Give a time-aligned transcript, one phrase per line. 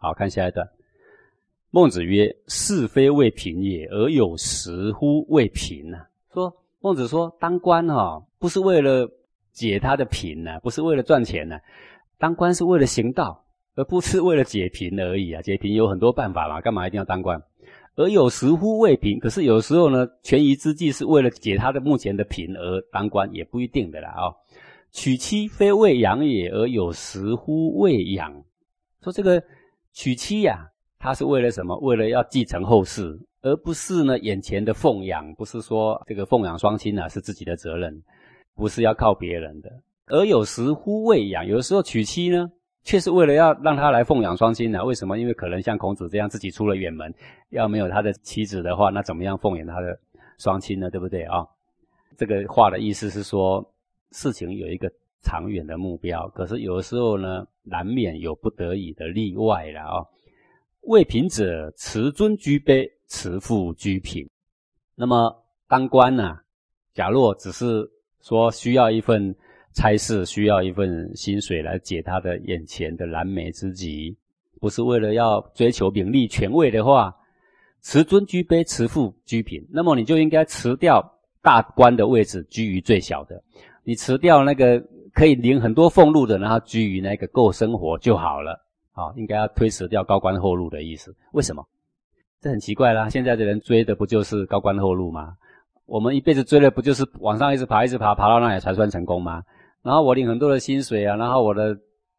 [0.00, 0.68] 好看下一段。
[1.70, 5.98] 孟子曰：“是非为贫也，而有时乎为贫呢？”
[6.34, 9.08] 说孟子说，当官哈，不是为了
[9.52, 11.58] 解他的贫呢，不是为了赚钱呢，
[12.18, 13.44] 当官是为了行道，
[13.76, 15.42] 而不是为了解贫而已啊。
[15.42, 17.40] 解贫有很多办法嘛，干嘛一定要当官？
[17.96, 24.34] 而有时乎为贫，可是有时候呢，权宜之计是为了解他的目前的贫而当官，也不一定的啦啊。
[24.90, 28.42] 娶妻非为养也，而有时乎为养。
[29.02, 29.42] 说这个
[29.92, 30.66] 娶妻呀。
[31.02, 31.74] 他是为了什么？
[31.78, 35.34] 为了要继承后世，而不是呢眼前的奉养。
[35.34, 38.02] 不是说这个奉养双亲啊是自己的责任，
[38.54, 39.70] 不是要靠别人的。
[40.08, 42.52] 而有时乎喂养，有时候娶妻呢，
[42.84, 44.84] 却是为了要让他来奉养双亲呢？
[44.84, 45.18] 为什么？
[45.18, 47.14] 因为可能像孔子这样自己出了远门，
[47.48, 49.98] 要没有他的妻子的话，那怎么样奉养他的
[50.36, 50.90] 双亲呢？
[50.90, 51.46] 对不对啊？
[52.18, 53.66] 这个话的意思是说，
[54.10, 60.04] 事情有一个长远的目标，可是有的时候呢，难免有不得已的例外了啊。
[60.82, 64.26] 为贫者，持尊居卑，持富居贫。
[64.94, 65.34] 那么
[65.68, 66.38] 当官呢？
[66.94, 67.88] 假若只是
[68.22, 69.34] 说需要一份
[69.74, 74.16] 差事，需要一份薪水来解他的眼前的燃眉之急，
[74.60, 77.14] 不是为了要追求名利权位的话，
[77.82, 79.64] 持尊居卑，持富居贫。
[79.70, 81.00] 那么你就应该辞掉
[81.42, 83.42] 大官的位置，居于最小的。
[83.84, 88.60] 你辞掉那个可以领很多俸禄的，然后居于那个够生活就好了。
[88.92, 91.14] 啊，应该要推辞掉高官厚禄的意思？
[91.32, 91.64] 为什么？
[92.40, 93.08] 这很奇怪啦！
[93.08, 95.34] 现在的人追的不就是高官厚禄吗？
[95.86, 99.42] 我们一辈子追的不就是往上一直爬，一直爬，爬到那里才算成功吗？
[99.82, 101.74] 然后我领很多的薪水啊，然后我的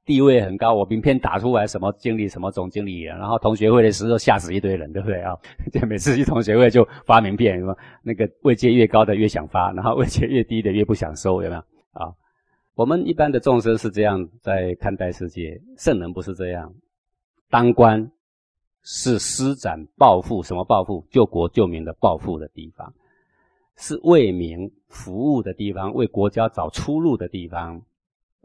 [0.05, 5.35] 地位很高，我名片打出来什么经理、什么总经理，然后同学会的时候吓死一堆人，对不对啊？
[5.71, 12.11] 就每次去同学会就发名片，什么那个位阶越高的越想发，然后位阶越低的越不想收，有没有啊？
[12.73, 16.73] 我们一般的众生是这样在看待世界，圣人不是这样。
[17.49, 18.11] 当官
[18.81, 21.05] 是施展抱负，什么抱负？
[21.11, 22.91] 救国救民的抱负的地方，
[23.75, 27.81] 是为民服务的地方，为国家找出路的地方，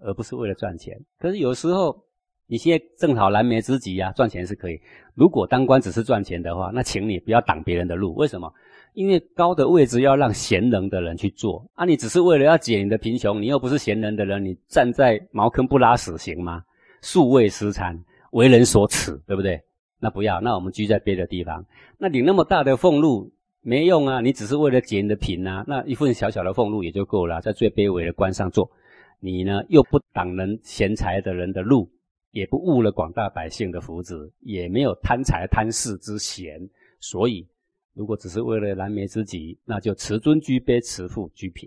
[0.03, 0.99] 而不是为了赚钱。
[1.19, 2.05] 可是有时候
[2.47, 4.81] 你现在正好燃眉之急呀，赚钱是可以。
[5.15, 8.15] 如果当官只是赚钱的话，那请你不要挡别人的路。
[8.15, 8.53] 为什么？
[8.95, 11.84] 因为高的位置要让贤能的人去做啊！
[11.84, 16.63] 你只是为了要解你的贫穷，你又不是贤能的人，你站在茅坑不拉屎行吗？
[17.03, 19.61] 素位失餐，为人所耻，对不对？
[20.01, 21.63] 那不要，那我们居在别的地方。
[21.99, 23.31] 那你那么大的俸禄
[23.61, 24.21] 没用啊！
[24.23, 25.63] 你只是为了解你的贫啊！
[25.69, 28.71] 那一份小小的俸禄也就够了，在最卑微的官上做，
[29.19, 31.91] 你呢又不挡人贤才的人的路，
[32.31, 36.69] 也不误了广大百姓的福祉，也没有贪财贪势之嫌，
[37.00, 37.47] 所以。
[37.94, 41.66] 如果只是为了燃眉之急，那就持尊居卑，持富居贫。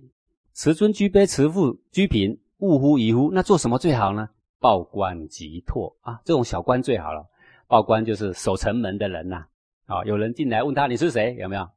[0.54, 3.32] 持尊居卑，持富居贫，勿乎疑乎？
[3.32, 4.30] 那做什么最好呢？
[4.60, 7.26] 报官即拓啊，这种小官最好了。
[7.68, 9.44] 报官就是守城门的人呐。
[9.88, 11.68] 啊，有人进来问他你是谁，有没有？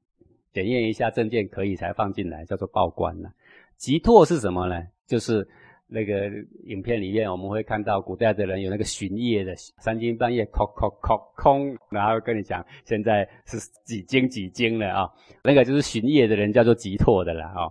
[0.52, 3.30] 检验一下证件可以才放进来，叫做报官呐。
[3.78, 4.86] 即拓是什么呢？
[5.12, 5.46] 就是。
[5.94, 6.30] 那个
[6.64, 15.10] 影片里面，我们会看到古代的人有那个巡夜的，三更半夜，叩叩叩空，然后跟你讲现在是几经几经了啊？
[15.44, 17.68] 那个就是巡夜的人，叫做急拓的了啊。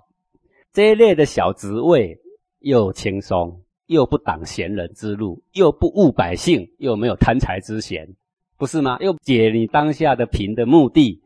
[0.71, 2.15] 这一类的小职位
[2.59, 8.07] 又轻松，又不挡闲人之路，又不误百姓，又没有贪财之嫌，
[8.55, 8.99] 不是吗？
[8.99, 11.19] 又解你当下的贫的目的，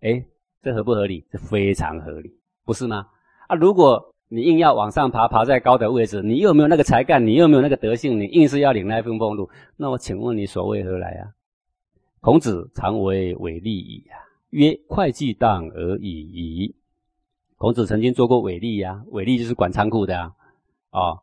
[0.00, 0.24] 哎，
[0.62, 1.26] 这合不合理？
[1.30, 2.34] 这非常合理，
[2.64, 3.04] 不是吗？
[3.46, 4.02] 啊，如果。
[4.32, 11.34] 你硬要往上爬，爬在高的位置，你又没有那个才干，你又没有那个德性，你硬是要领那份俸禄，那我请问你所为何来啊？
[12.20, 14.14] 孔子常为伪利矣啊，
[14.50, 16.76] 曰：会计当而已矣。
[17.56, 20.32] 孔子曾经做过伪利呀，伪利就是管仓库的啊，
[20.92, 21.18] 哦，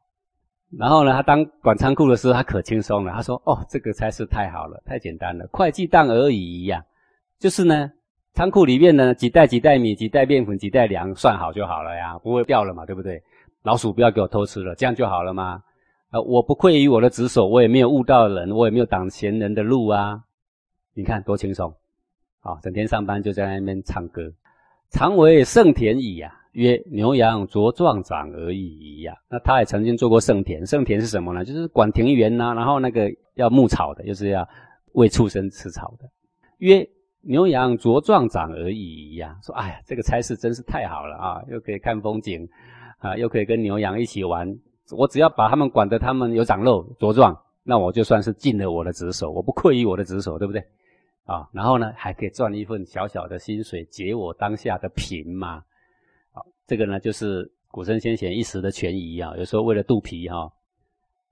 [0.77, 6.83] 然后呢，他当管仓库的时候，他可轻松了，他说：哦，这个差事太好了，太简单了，会计当而已呀，
[7.39, 7.89] 就是呢。
[8.37, 13.19] 仓库里面呢，几袋几袋米，几袋面粉，几袋粮，算好就好了呀，不会掉了嘛，对不对？
[13.63, 15.63] 老鼠不要给我偷吃了，这样就好了吗？
[16.11, 20.21] 啊，我不愧于我的职守，我也没有误导人，我也没有挡闲人的路啊。
[20.93, 21.73] 你看多轻松，
[22.41, 24.31] 啊，整天上班就在那边唱歌。
[24.91, 29.15] 常为圣田矣呀，曰牛羊茁壮长而已呀。
[29.31, 31.43] 那他也曾经做过圣田，圣田是什么呢？
[31.43, 34.47] 就是管庭园呐，然后那个要牧草的，就是要
[34.93, 36.07] 喂畜生吃草的。
[36.59, 36.87] 曰
[37.27, 42.47] 牛羊茁壮长而已呀，说哎呀，这个差事真是太好了啊，又可以看风景，
[42.99, 44.47] 啊，又可以跟牛羊一起玩。
[44.91, 50.63] 我只要把他们管得他们有长肉茁壮，那我就算是尽了我的职守，我不愧于我的职守，对不对？
[51.25, 55.61] 啊，然后呢，还可以赚一份小小的薪水，解我当下的贫嘛。
[56.31, 60.49] 好，这个呢，就是古圣先贤一时的权宜啊，有时候为了肚皮哈，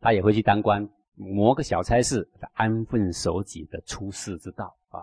[0.02, 5.00] 他也会去当官，谋个小差事，安分守己的出世之道啊。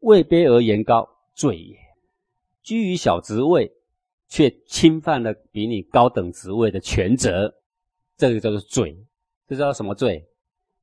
[0.00, 1.76] 位卑而言高，罪也。
[2.62, 3.70] 居于小职位，
[4.28, 7.52] 却侵犯了比你高等职位的权责，
[8.16, 8.96] 这个叫做罪。
[9.46, 10.26] 这叫什么罪？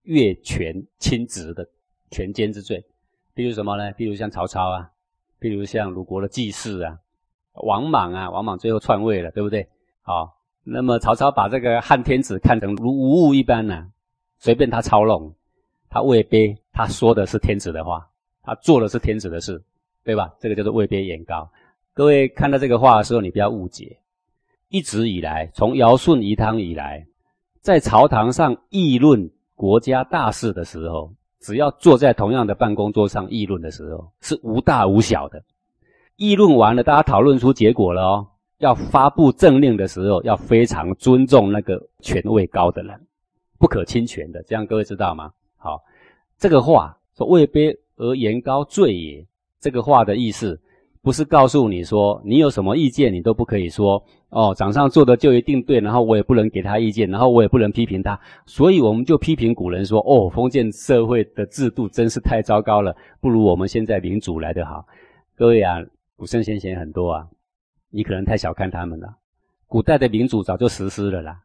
[0.03, 1.67] 越权侵职的
[2.11, 2.83] 权奸之罪。
[3.33, 3.91] 比如什么呢？
[3.93, 4.89] 比如像曹操啊，
[5.39, 6.97] 比如像鲁国的季氏啊，
[7.53, 9.67] 王莽啊，王莽最后篡位了，对不对？
[10.01, 13.91] 好，那么曹操把这个汉天子看成如无物一般呢，
[14.39, 15.35] 随便他操弄，
[15.89, 18.09] 他位卑，他说的是天子的话，
[18.45, 19.61] 他做的是天子的事，
[20.03, 20.33] 对吧？
[20.39, 21.49] 这个叫做位卑言高。
[21.93, 23.97] 各位看到这个话的时候，你不要误解。
[24.69, 27.05] 一直以来，从尧舜禹汤以来，
[27.61, 31.11] 在朝堂上议论国家大事的时候。
[31.41, 35.43] 只要坐在同样的办公桌上议论的时候，是无大无小的。
[36.15, 38.27] 议论完了，大家讨论出结果了哦。
[38.57, 42.99] 要发布政令的时候，要非常尊重那个权位高的人，
[43.59, 44.41] 不可侵权的。
[44.47, 45.31] 这样各位知道吗？
[45.55, 45.83] 好，
[46.39, 49.25] 这个话说“位卑而言高，罪也”。
[49.59, 50.59] 这个话的意思。
[51.01, 54.55] 不是告诉你说你有什么意见，你都不可以说哦。
[54.57, 58.19] 掌上做的就一定对，然后我也不能给他意见，然后我也不能批评他。
[58.47, 64.83] 所以我们就批评古人说哦，封建社会的制度真是太糟糕了，不如我们现在民主来得好。
[65.35, 65.75] 各位啊，
[66.15, 67.27] 古圣先贤很多啊，
[67.91, 69.15] 你可能太小看他们了。
[69.67, 71.39] 古代的民主早就实施了啦。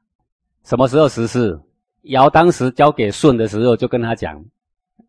[0.64, 1.61] 什么时候实施？
[2.05, 4.43] 尧当时交给舜的时候，就跟他讲，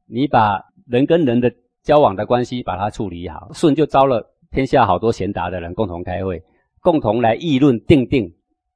[0.08, 0.62] 你把
[0.92, 1.50] 人跟人的
[1.82, 3.50] 交往的关系把它处理好。
[3.54, 4.28] 舜就招了。
[4.52, 6.44] 天下好多贤达的人共同开会，
[6.82, 8.30] 共同来议论定定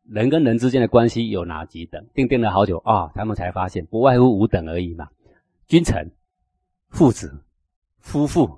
[0.07, 2.01] 人跟人之间的关系有哪几等？
[2.13, 5.09] 定定了好久啊，他们才发现不外乎五等而已嘛：
[5.67, 6.09] 君臣、
[6.87, 7.43] 父子、
[7.99, 8.49] 夫妇、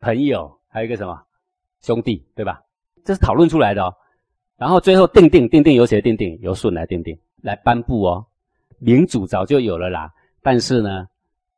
[0.00, 1.16] 朋友，还有一个什么
[1.80, 2.60] 兄弟，对吧？
[3.04, 3.94] 这是讨论出来的哦。
[4.56, 6.36] 然后最后定定定定由谁定定？
[6.40, 8.26] 由舜来定定，来颁布哦。
[8.80, 10.12] 民主早就有了啦，
[10.42, 11.06] 但是呢，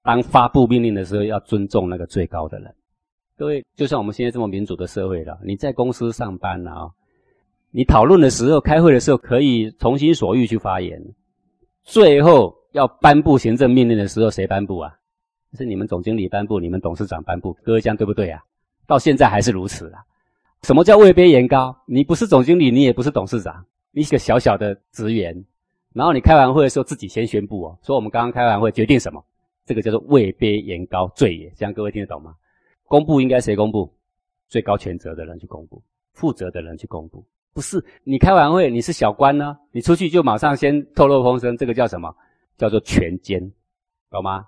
[0.02, 2.74] 当发布命令的时候，要尊重那个最高的人。
[3.36, 6.90] 各位，就像我们现在这么民主的社会了，你在公司上班了啊，
[7.70, 11.00] 你讨论的时候、开会的时候可以从心所欲去发言，
[11.84, 14.94] 最后要颁布行政命令的时候，谁颁布啊？
[15.54, 17.56] 是你们总经理颁布，你们董事长颁布。
[17.62, 18.42] 各位这样对不对啊？
[18.86, 20.02] 到现在还是如此啊。
[20.62, 21.76] 什么叫位卑言高？
[21.86, 25.44] 你不是总经理，你也不是董事长，你是个小小的职员，
[25.94, 29.24] 然后你开完会的时候自己先宣布哦，说我们刚刚开完会决定什么，
[29.68, 31.52] 这个叫做位卑言高罪也。
[31.54, 32.34] 这样各位听得懂吗？
[32.84, 33.92] 公布应该谁公布？
[34.48, 35.82] 最高权责的人去公布，
[36.14, 37.22] 负责的人去公布。
[37.52, 42.10] 不是你开完会，你是小官呢，你出去就马上先透露风声，这个叫什么？
[42.56, 43.52] 叫做权奸，
[44.08, 44.46] 懂吗？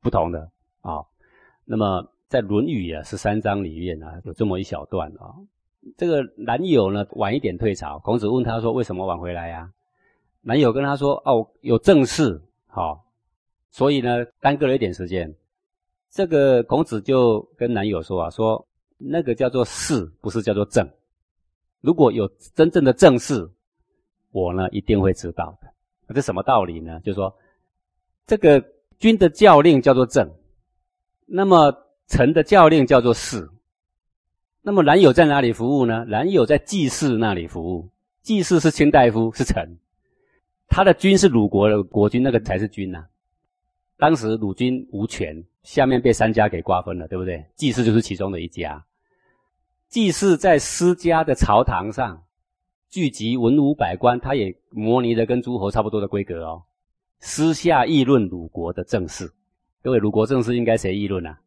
[0.00, 0.48] 不同的
[0.82, 1.02] 啊。
[1.64, 5.34] 那么在《论语》啊十三章里面啊，有这么一小段啊。
[5.96, 9.68] 这个男友呢晚一点退朝，孔子问他说：“为什么晚回来呀？”
[10.42, 13.04] 男友跟他说：“哦，有正事，好，
[13.78, 15.32] 所以呢耽搁了一点时间。”
[16.10, 18.66] 这个孔子就跟男友说啊，说
[18.96, 20.88] 那个叫做事，不是叫做政。
[21.80, 23.48] 如果有真正的正事，
[24.32, 26.14] 我呢一定会知道的。
[26.14, 26.98] 这什么道理呢？
[27.04, 27.32] 就是说，
[28.26, 28.60] 这个
[28.98, 30.28] 君的教令叫做政，
[31.26, 31.72] 那么
[32.08, 33.48] 臣的教令叫做事。
[34.62, 36.04] 那么男友在哪里服务呢？
[36.08, 37.88] 男友在季氏那里服务。
[38.22, 39.78] 季氏是卿大夫，是臣。
[40.66, 43.06] 他的君是鲁国的国君，那个才是君呐。
[43.98, 45.44] 当时鲁军无权。
[45.64, 47.44] 下面被三家给瓜分了，对不对？
[47.54, 48.82] 季氏就是其中的一家。
[49.88, 52.22] 季氏在私家的朝堂上
[52.88, 56.62] 聚集文武百官，他也模拟的跟诸侯差不多的规格哦。
[57.20, 59.30] 私下议论鲁国的政事。
[59.82, 61.38] 各位，鲁国政事应该谁议论啊？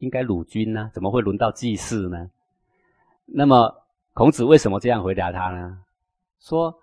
[0.00, 0.90] 应该鲁君呢？
[0.92, 2.30] 怎么会轮到季氏呢？
[3.24, 3.74] 那么
[4.12, 5.78] 孔子为什么这样回答他呢？
[6.38, 6.74] 说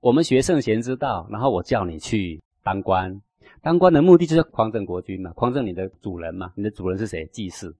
[0.00, 3.20] 我们学圣贤之道，然后我叫你去当官。
[3.62, 6.52] 当官的目的就是匡正国君嘛，匡正你的主人嘛。
[6.54, 7.24] 你的主人是谁？
[7.32, 7.74] 祭祀。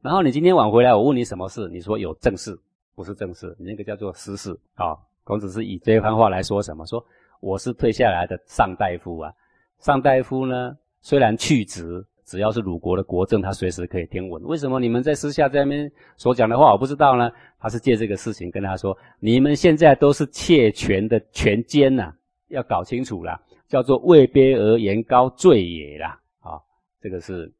[0.00, 2.58] 然后你今天晚回来，我问你什么事，你说有正事，
[2.94, 4.96] 不是正事，你那个叫做私事啊。
[5.24, 6.86] 孔子是以这番话来说什么？
[6.86, 7.04] 说
[7.40, 9.32] 我是退下来的上大夫啊。
[9.80, 14.42] 上大夫呢，虽然去职，只要是鲁国的国政，他随时可以听闻。
[14.44, 17.30] 为什么你们在私下在那边所讲的话，我不知道呢？
[17.60, 22.12] 他是借这个事情跟他说，你们现在都是窃权的权奸呐，
[22.48, 23.40] 要搞清楚了。
[23.68, 26.18] 叫做位卑而言高，罪也啦！
[26.40, 26.58] 啊，
[27.00, 27.52] 这个是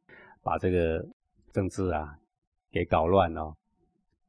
[0.43, 1.07] 把这个
[1.53, 2.19] 政治啊
[2.71, 3.55] 给搞乱了。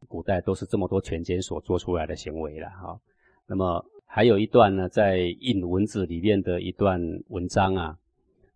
[0.08, 2.70] 古代都是这么多权奸所做出来的行为了。
[2.70, 3.00] 哈，
[3.48, 7.98] 那么还有一段呢，在印文字里面的一段文章啊。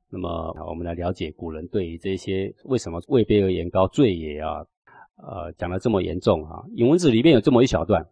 [0.10, 4.66] 那么我们来了解古人对于这些为什么位卑而言高，罪也啊，
[5.16, 6.64] 呃，讲的这么严重啊。
[6.76, 8.06] 引文字里面有这么一小段：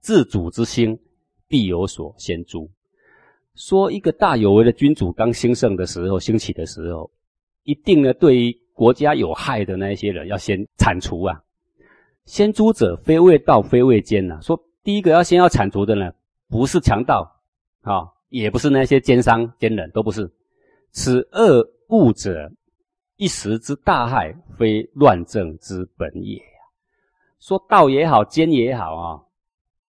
[0.00, 0.98] 自主之心，
[1.48, 2.70] 必有所先诛。
[3.54, 7.10] 说一个大有为的君主刚兴盛的时候、兴起的时候，
[7.64, 11.38] 一定呢对于国家有害的那一些人要先铲除啊。
[12.24, 14.38] 先诛者非为盗非为奸呐。
[14.40, 16.10] 说第一个要先要铲除的呢，
[16.48, 17.30] 不是强盗
[17.82, 20.30] 啊，也不是那些奸商奸人，都不是。
[20.92, 22.50] 此恶物者，
[23.16, 26.42] 一时之大害，非乱政之本也呀。
[27.40, 29.20] 说道也好，奸也好啊。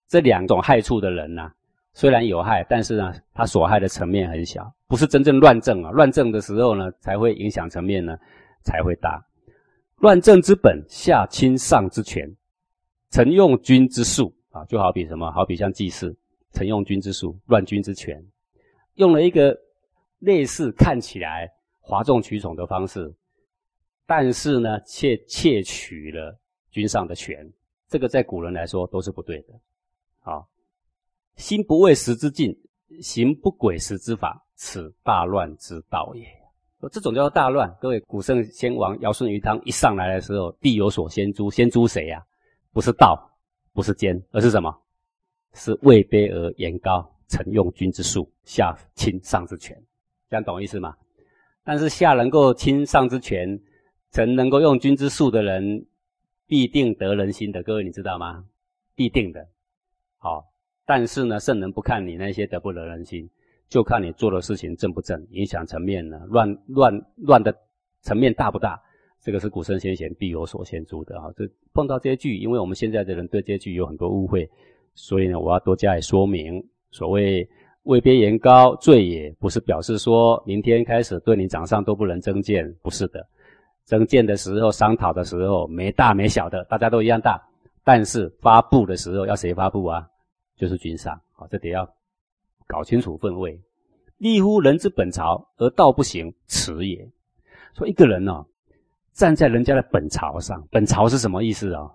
[0.08, 1.50] 这两种害处的人呢，
[1.94, 5.90] 虽然有害，但是呢，它所害的层面很小，不是真正乱政啊。
[5.90, 8.16] 乱政的时候呢，才会影响层面呢，
[8.62, 9.22] 才会大。
[9.96, 12.28] 乱政之本，下侵上之权，
[13.10, 15.30] 臣用君之术啊，就好比什么？
[15.30, 16.16] 好比像祭祀，
[16.52, 18.20] 臣用君之术，乱君之权，
[18.94, 19.56] 用了一个
[20.18, 21.48] 类似看起来
[21.80, 23.14] 哗众取宠的方式，
[24.06, 26.36] 但是呢，却窃取了
[26.70, 27.48] 君上的权。
[27.88, 29.54] 这个在古人来说都是不对的。
[30.22, 30.42] 啊，
[31.36, 32.56] 心不畏时之境，
[33.00, 36.26] 行不轨时之法，此大乱之道也。
[36.90, 37.72] 这种叫做大乱。
[37.80, 41.50] 各位，古圣先王尧舜禹汤一上来的时候，必有所先诛。
[41.50, 42.20] 先诛谁呀？
[42.72, 43.16] 不是道，
[43.72, 44.76] 不是奸，而是什么？
[45.54, 49.80] 是位卑而言高，臣用君之术，下亲上之权。
[50.28, 50.96] 这样懂意思吗？
[51.62, 53.60] 但是下能够亲上之权，
[54.10, 55.86] 臣能够用君之术的人，
[56.48, 57.62] 必定得人心的。
[57.62, 58.44] 各位，你知道吗？
[58.96, 59.46] 必定的。
[60.18, 60.51] 好，
[60.84, 63.28] 但是呢，圣人不看你那些得不得人心，
[63.68, 67.54] 就看你做的事情正不正，影响层面呢，乱乱乱的
[68.00, 68.80] 层面大不大？
[69.24, 71.30] 这个是古圣先贤必有所先诛的啊。
[71.36, 74.50] 这碰到这些句，因为我们现在的人对这些句有很多误会，
[74.94, 76.60] 所以呢，我要多加以说明。
[76.90, 77.48] 所谓
[77.84, 83.24] 位卑言高，罪也不是表示说明天开始对你掌上都不能增见，不是的。
[83.84, 87.40] 增见的时候，商讨的时候，没大没小的，大家都一样大。
[87.84, 90.06] 但是发布的时候要谁发布啊？
[90.62, 91.92] 就是君上，好，这得要
[92.68, 93.60] 搞清楚分位。
[94.18, 97.10] 立乎人之本朝而道不行，耻也。
[97.74, 98.46] 说一个人呢，
[99.12, 101.90] 站在人家的本朝上，本朝是什么意思啊？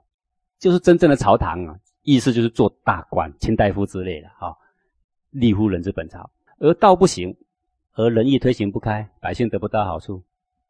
[0.60, 4.54] 就是真正的朝堂啊，意思就是做大官、卿大夫之类的啊。
[5.30, 7.38] 立乎人之本朝而道不行，
[7.94, 10.22] 而仁义推行不开，百姓得不到好处。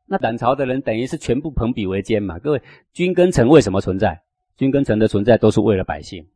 [0.06, 2.38] 那胆朝的人等于是全部朋比为奸嘛？
[2.38, 2.62] 各位，
[2.94, 4.22] 君跟臣为什么存在？
[4.56, 6.28] 君跟臣的存在都是为了百姓。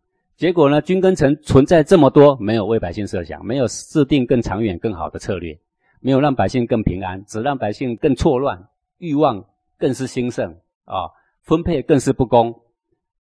[0.41, 0.81] 结果呢？
[0.81, 5.55] 君跟臣存在这么多，没有为百姓设想，没有制定更长远、更好的策略，
[5.99, 8.59] 没有让百姓更平安，只让百姓更错乱，
[8.97, 9.45] 欲望
[9.77, 10.51] 更是兴盛
[10.85, 11.05] 啊，
[11.43, 12.51] 分配更是不公。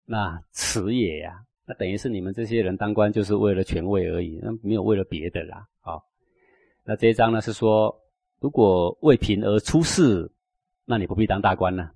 [0.03, 1.39] 那此也呀！
[1.67, 5.63] 那等于是你们这些人当官就是为了权位而已，那没有为了别的啦。
[5.79, 6.03] 好，
[6.83, 7.95] 那这一章呢是说，
[8.39, 10.27] 如果为贫而出世，
[10.85, 11.91] 那你不必当大官了。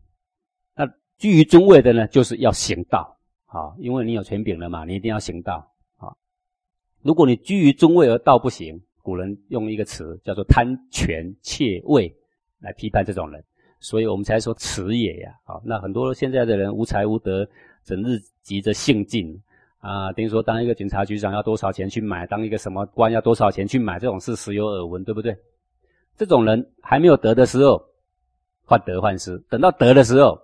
[0.76, 0.86] 那
[1.18, 3.15] 居于中位的呢，就是要行道。
[3.56, 6.12] 啊，因为你有权柄了嘛，你一定要行道啊。
[7.02, 12.14] 如果你居于中位而道不行，古人用一个词叫做贪权窃位
[12.60, 13.42] 来批判这种人，
[13.80, 15.32] 所以我们才说耻也呀。
[15.46, 17.48] 啊，那很多现在的人无才无德，
[17.86, 19.42] 整日急着性进
[19.80, 25.34] 啊，等于说当一个警察局长要多少钱去买，当一个什么官要多少钱去买，这种事时有耳闻，对不对？
[26.18, 27.82] 这种人还没有得的时候
[28.66, 30.38] 患得患失，等到得的时候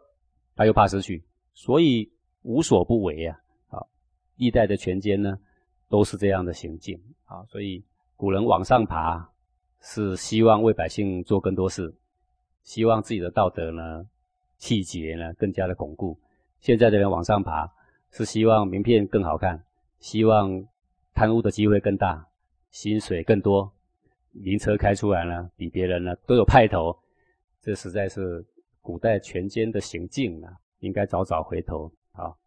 [0.55, 1.21] 他又怕失去，
[1.53, 2.09] 所以。
[2.43, 3.39] 无所不为啊！
[3.67, 3.87] 好，
[4.37, 5.37] 历代的权奸呢，
[5.89, 7.43] 都是这样的行径啊。
[7.45, 7.83] 所以
[8.15, 9.29] 古人往上爬，
[9.79, 11.93] 是希望为百姓做更多事，
[12.63, 14.07] 希望自己的道德呢、
[14.57, 16.19] 气节呢更加的巩固。
[16.59, 17.71] 现在的人往上爬，
[18.11, 19.63] 是希望名片更好看，
[19.99, 20.65] 希望
[21.13, 22.27] 贪污的机会更大，
[22.71, 23.71] 薪水更多，
[24.31, 26.97] 名车开出来呢，比别人呢都有派头。
[27.61, 28.43] 这实在是
[28.81, 31.91] 古代权奸的行径啊，应该早早回头。
[32.13, 32.40] 好。